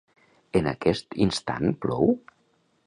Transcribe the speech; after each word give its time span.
En 0.59 0.69
aquest 0.71 1.19
instant 1.27 1.71
plou? 1.85 2.13